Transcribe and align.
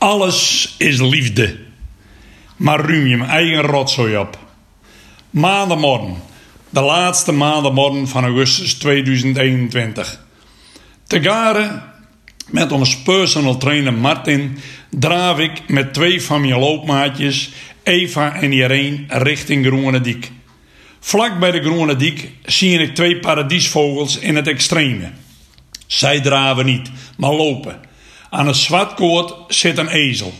Alles 0.00 0.74
is 0.78 1.00
liefde. 1.00 1.56
Maar 2.56 2.80
ruim 2.80 3.06
je 3.06 3.24
eigen 3.24 3.60
rotzooi 3.60 4.16
op. 4.16 4.38
Maandagmorgen. 5.30 6.16
De 6.70 6.80
laatste 6.80 7.32
maandagmorgen 7.32 8.08
van 8.08 8.24
augustus 8.24 8.74
2021. 8.74 10.20
Te 11.06 11.22
garen 11.22 11.82
met 12.46 12.72
ons 12.72 13.02
personal 13.02 13.56
trainer 13.56 13.94
Martin 13.94 14.58
draaf 14.90 15.38
ik 15.38 15.68
met 15.68 15.94
twee 15.94 16.22
van 16.22 16.40
mijn 16.40 16.58
loopmaatjes, 16.58 17.50
Eva 17.82 18.34
en 18.34 18.52
Irene, 18.52 19.04
richting 19.08 19.66
Groene 19.66 20.00
Diek. 20.00 20.30
Vlak 21.00 21.38
bij 21.38 21.50
de 21.50 21.60
Groene 21.60 21.96
Diek 21.96 22.30
zie 22.42 22.78
ik 22.78 22.94
twee 22.94 23.18
paradiesvogels 23.18 24.18
in 24.18 24.36
het 24.36 24.46
extreme. 24.46 25.10
Zij 25.86 26.20
draven 26.20 26.66
niet, 26.66 26.90
maar 27.16 27.32
lopen. 27.32 27.88
Aan 28.30 28.48
een 28.48 28.54
zwartkoord 28.54 29.34
zit 29.54 29.78
een 29.78 29.88
ezel. 29.88 30.32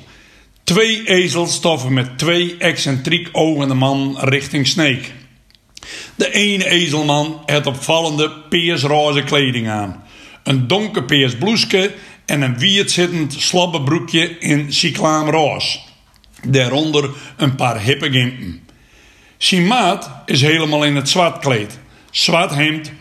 Twee 0.65 1.09
ezels 1.09 1.55
stoffen 1.55 1.93
met 1.93 2.19
twee 2.19 2.57
excentriek 2.57 3.29
ogende 3.33 3.75
man 3.75 4.17
richting 4.21 4.67
Sneek. 4.67 5.13
De 6.15 6.33
ene 6.33 6.69
ezelman 6.69 7.43
heeft 7.47 7.67
opvallende 7.67 8.31
peersroze 8.31 9.23
kleding 9.23 9.69
aan. 9.69 10.05
Een 10.43 10.67
donker 10.67 11.05
peers 11.05 11.37
bloeske 11.37 11.95
en 12.27 12.43
een 12.43 12.59
wierd 12.59 12.91
zittend 12.91 13.33
slabbebroekje 13.33 14.39
in 14.39 14.73
cyclaamroos. 14.73 15.85
Daaronder 16.47 17.11
een 17.37 17.55
paar 17.55 17.81
hippe 17.83 18.11
gimpen. 18.11 18.69
Zijn 19.37 19.99
is 20.27 20.43
helemaal 20.43 20.85
in 20.85 20.97
het 20.97 21.09
zwart 21.09 21.39
kleed. 21.39 21.79
Zwart 22.11 22.55
hemd, 22.55 22.93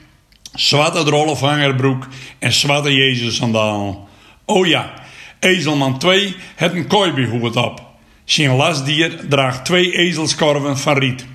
zwarte 0.53 1.03
drollevangerbroek 1.03 2.07
en 2.39 2.53
zwarte 2.53 2.93
Jezus 2.93 3.35
sandalen. 3.35 4.07
Oh 4.49 4.67
ja, 4.67 4.93
ezelman 5.39 5.99
2 5.99 6.35
heeft 6.55 6.73
een 6.73 6.87
kooibehoed 6.87 7.55
op. 7.55 7.81
Zijn 8.25 8.55
lastdier 8.55 9.19
draagt 9.29 9.65
twee 9.65 9.91
ezelskorven 9.91 10.77
van 10.77 10.97
riet. 10.97 11.25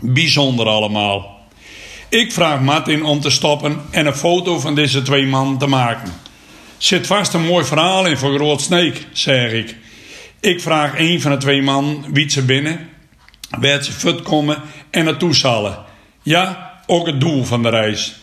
Bijzonder 0.00 0.66
allemaal. 0.66 1.40
Ik 2.08 2.32
vraag 2.32 2.60
Martin 2.60 3.04
om 3.04 3.20
te 3.20 3.30
stoppen 3.30 3.80
en 3.90 4.06
een 4.06 4.14
foto 4.14 4.58
van 4.58 4.74
deze 4.74 5.02
twee 5.02 5.26
mannen 5.26 5.58
te 5.58 5.66
maken. 5.66 6.12
Zit 6.76 7.06
vast 7.06 7.34
een 7.34 7.46
mooi 7.46 7.64
verhaal 7.64 8.06
in 8.06 8.16
voor 8.16 8.34
Groot 8.34 8.60
Sneek, 8.60 9.06
zeg 9.12 9.52
ik. 9.52 9.76
Ik 10.40 10.60
vraag 10.60 10.98
een 10.98 11.20
van 11.20 11.30
de 11.30 11.36
twee 11.36 11.62
mannen 11.62 12.12
wie 12.12 12.30
ze 12.30 12.44
binnen, 12.44 12.88
waar 13.60 13.82
ze 13.82 13.92
fut 13.92 14.22
komen 14.22 14.62
en 14.90 15.04
naartoe 15.04 15.34
zullen. 15.34 15.78
Ja, 16.22 16.72
ook 16.86 17.06
het 17.06 17.20
doel 17.20 17.44
van 17.44 17.62
de 17.62 17.68
reis. 17.68 18.14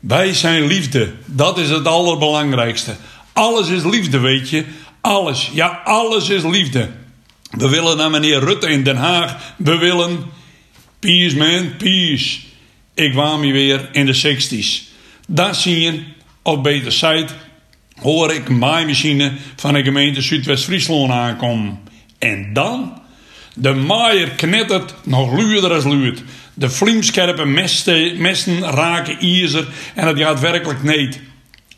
Wij 0.00 0.34
zijn 0.34 0.66
liefde, 0.66 1.12
dat 1.26 1.58
is 1.58 1.70
het 1.70 1.86
allerbelangrijkste. 1.86 2.96
Alles 3.40 3.68
is 3.68 3.84
liefde, 3.84 4.18
weet 4.18 4.50
je. 4.50 4.64
Alles, 5.00 5.50
ja, 5.52 5.80
alles 5.84 6.28
is 6.28 6.42
liefde. 6.42 6.88
We 7.50 7.68
willen 7.68 7.96
naar 7.96 8.10
meneer 8.10 8.38
Rutte 8.38 8.68
in 8.68 8.82
Den 8.82 8.96
Haag. 8.96 9.54
We 9.56 9.76
willen. 9.76 10.24
Peace, 10.98 11.36
man, 11.36 11.76
peace. 11.76 12.38
Ik 12.94 13.12
kwam 13.12 13.42
hier 13.42 13.52
weer 13.52 13.88
in 13.92 14.06
de 14.06 14.14
60s. 14.14 14.92
Daar 15.28 15.54
zie 15.54 15.80
je, 15.80 16.02
of 16.42 16.60
beter 16.60 16.92
zijt, 16.92 17.34
hoor 18.00 18.32
ik 18.32 18.48
een 18.48 18.58
maaimachine 18.58 19.32
van 19.56 19.74
de 19.74 19.82
gemeente 19.82 20.20
Zuidwest-Friesland 20.20 21.10
aankomen. 21.10 21.78
En 22.18 22.52
dan? 22.52 23.00
De 23.54 23.74
maaier 23.74 24.30
knettert 24.30 24.94
nog 25.04 25.32
luider 25.32 25.72
als 25.72 25.84
luid. 25.84 26.22
De 26.54 26.70
vliemscherpe 26.70 27.44
mesten 28.16 28.60
raken 28.60 29.18
ijzer 29.18 29.68
en 29.94 30.06
het 30.06 30.18
gaat 30.18 30.40
werkelijk 30.40 30.82
niet. 30.82 31.20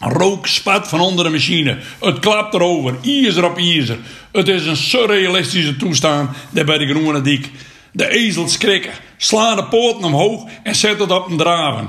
Rook 0.05 0.47
spat 0.47 0.89
van 0.89 1.00
onder 1.00 1.25
de 1.25 1.31
machine. 1.31 1.78
Het 2.00 2.19
klapt 2.19 2.55
erover, 2.55 2.95
ijzer 3.03 3.45
op 3.45 3.56
ijzer. 3.56 3.98
Het 4.33 4.48
is 4.48 4.67
een 4.67 4.77
surrealistische 4.77 5.77
toestand 5.77 6.31
daar 6.50 6.64
bij 6.64 6.78
de 6.78 6.86
Groene 6.86 7.20
Diek. 7.20 7.50
De 7.92 8.08
ezels 8.08 8.53
schrikken, 8.53 8.92
slaan 9.17 9.56
de 9.56 9.64
poorten 9.64 10.05
omhoog 10.05 10.45
en 10.62 10.74
zetten 10.74 11.11
op 11.11 11.30
een 11.30 11.36
draven. 11.36 11.89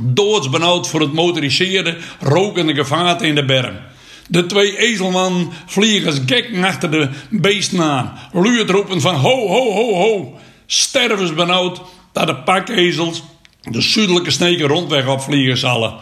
Doodsbenauwd 0.00 0.88
voor 0.88 1.00
het 1.00 1.12
motoriseerde, 1.12 1.96
rokende 2.20 2.74
gevaarte 2.74 3.26
in 3.26 3.34
de 3.34 3.44
berm. 3.44 3.76
De 4.28 4.46
twee 4.46 4.78
ezelmannen 4.78 5.48
vliegen 5.66 6.10
als 6.10 6.20
gek 6.26 6.64
achter 6.64 6.90
de 6.90 7.08
beesten 7.30 7.82
aan. 7.82 8.18
Luid 8.32 8.70
van 8.96 9.14
ho, 9.14 9.48
ho, 9.48 9.72
ho, 9.72 9.94
ho. 9.94 10.38
Stervensbenauwd 10.66 11.80
dat 12.12 12.26
de 12.26 12.36
pakezels 12.36 13.22
de 13.62 13.80
zuidelijke 13.80 14.30
sneken 14.30 14.66
rondweg 14.66 15.06
opvliegen 15.06 15.58
zullen. 15.58 15.94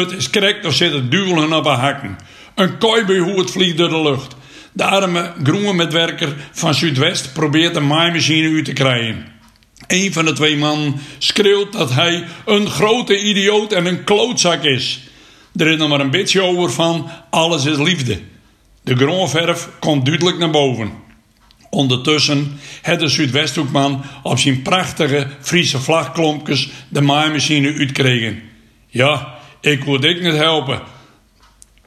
Het 0.00 0.12
is 0.12 0.30
krek, 0.30 0.64
er 0.64 0.72
zitten 0.72 1.10
duwelen 1.10 1.52
op 1.52 1.64
haar 1.64 1.78
hakken. 1.78 2.18
Een 2.54 2.78
kooibehoed 2.78 3.50
vliegt 3.50 3.76
door 3.76 3.88
de 3.88 4.02
lucht. 4.02 4.36
De 4.72 4.84
arme 4.84 5.32
groene 5.42 5.72
metwerker 5.72 6.36
van 6.52 6.74
Zuidwest 6.74 7.32
probeert 7.32 7.74
de 7.74 7.80
maaimachine 7.80 8.56
uit 8.56 8.64
te 8.64 8.72
krijgen. 8.72 9.26
Een 9.86 10.12
van 10.12 10.24
de 10.24 10.32
twee 10.32 10.56
mannen 10.56 10.94
schreeuwt 11.18 11.72
dat 11.72 11.92
hij 11.92 12.24
een 12.44 12.70
grote 12.70 13.20
idioot 13.20 13.72
en 13.72 13.86
een 13.86 14.04
klootzak 14.04 14.62
is. 14.62 15.00
Er 15.56 15.66
is 15.66 15.76
nog 15.76 15.88
maar 15.88 16.00
een 16.00 16.10
beetje 16.10 16.42
over 16.42 16.72
van 16.72 17.10
alles 17.30 17.64
is 17.64 17.78
liefde. 17.78 18.20
De 18.82 18.96
groenverf 18.96 19.68
komt 19.80 20.06
duidelijk 20.06 20.38
naar 20.38 20.50
boven. 20.50 20.92
Ondertussen 21.70 22.58
heeft 22.82 23.00
de 23.00 23.08
Zuidwesthoekman 23.08 24.04
op 24.22 24.38
zijn 24.38 24.62
prachtige 24.62 25.26
Friese 25.40 25.78
vlagklompjes 25.78 26.68
de 26.88 27.00
maaimachine 27.00 27.72
uitgekregen. 27.72 28.42
Ja, 28.88 29.33
ik 29.64 29.84
wil 29.84 30.04
ik 30.04 30.22
niet 30.22 30.36
helpen. 30.36 30.80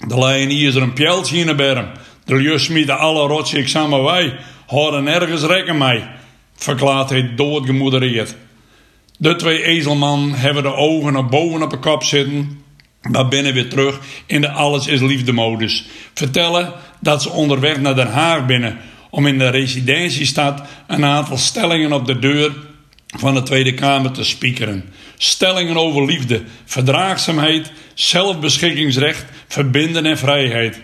De 0.07 0.19
lijn 0.19 0.49
hier 0.49 0.67
is 0.67 0.75
er 0.75 0.81
een 0.81 0.93
pjeltje 0.93 1.38
in 1.38 1.45
de 1.45 1.55
berm. 1.55 1.88
De 2.25 2.93
alle 2.93 3.27
rotjes 3.27 3.71
samen 3.71 4.03
wij. 4.03 4.38
Houden 4.67 5.07
ergens 5.07 5.43
rekken 5.43 5.77
mij. 5.77 6.09
Verklaart 6.55 7.09
hij 7.09 7.35
doodgemoedereerd. 7.35 8.35
De 9.17 9.35
twee 9.35 9.63
ezelman 9.63 10.33
hebben 10.33 10.63
de 10.63 10.73
ogen 10.73 11.13
naar 11.13 11.25
boven 11.25 11.61
op 11.61 11.69
de 11.69 11.77
kop 11.77 12.03
zitten. 12.03 12.61
Maar 13.01 13.27
binnen 13.27 13.53
weer 13.53 13.69
terug 13.69 13.99
in 14.25 14.41
de 14.41 14.51
alles 14.51 14.87
is 14.87 15.01
liefde 15.01 15.31
modus. 15.31 15.85
Vertellen 16.13 16.73
dat 16.99 17.21
ze 17.21 17.29
onderweg 17.29 17.79
naar 17.79 17.95
Den 17.95 18.11
Haag 18.11 18.45
binnen. 18.45 18.77
Om 19.09 19.27
in 19.27 19.37
de 19.37 19.49
residentiestad 19.49 20.61
een 20.87 21.05
aantal 21.05 21.37
stellingen 21.37 21.93
op 21.93 22.05
de 22.05 22.19
deur 22.19 22.53
van 23.07 23.34
de 23.34 23.44
Tweede 23.44 23.73
Kamer 23.73 24.12
te 24.12 24.23
spiekeren. 24.23 24.84
Stellingen 25.18 25.78
over 25.78 26.06
liefde, 26.06 26.44
verdraagzaamheid, 26.66 27.72
zelfbeschikkingsrecht, 27.94 29.25
verbinden 29.47 30.06
en 30.06 30.18
vrijheid. 30.18 30.81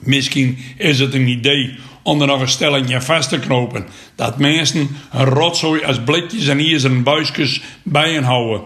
Misschien 0.00 0.58
is 0.76 0.98
het 0.98 1.14
een 1.14 1.28
idee 1.28 1.78
om 2.02 2.20
er 2.20 2.26
nog 2.26 2.40
een 2.40 2.48
stellingje 2.48 3.00
vast 3.00 3.28
te 3.28 3.38
knopen. 3.38 3.86
Dat 4.14 4.38
mensen 4.38 4.88
een 5.12 5.24
rotzooi 5.24 5.84
als 5.84 6.00
blikjes 6.00 6.46
en 6.46 6.58
ijzeren 6.58 7.02
buisjes 7.02 7.60
bij 7.82 8.12
hen 8.12 8.24
houden. 8.24 8.62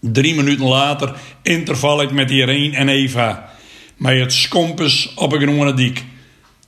Drie 0.00 0.34
minuten 0.34 0.66
later 0.66 1.14
interval 1.42 2.02
ik 2.02 2.10
met 2.10 2.30
Irene 2.30 2.76
en 2.76 2.88
Eva. 2.88 3.50
Met 3.96 4.18
het 4.18 4.32
skompes 4.32 5.12
op 5.14 5.32
een 5.32 5.40
groene 5.40 5.74
diek. 5.74 6.04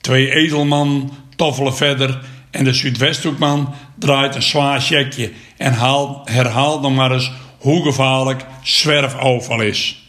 Twee 0.01 0.31
ezelman 0.31 1.13
toffelen 1.35 1.75
verder 1.75 2.19
en 2.51 2.63
de 2.63 2.73
Zuidwesthoekman 2.73 3.73
draait 3.99 4.35
een 4.35 4.41
zwaar 4.41 4.81
checkje 4.81 5.31
en 5.57 5.73
haalt, 5.73 6.29
herhaalt 6.29 6.81
nog 6.81 6.95
maar 6.95 7.11
eens 7.11 7.31
hoe 7.57 7.83
gevaarlijk 7.83 8.45
zwerfoverval 8.63 9.61
is. 9.61 10.08